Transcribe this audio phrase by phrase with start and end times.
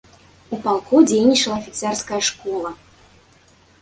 [0.55, 2.69] У палку дзейнічала афіцэрская школа.